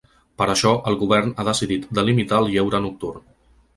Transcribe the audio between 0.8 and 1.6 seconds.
el govern ha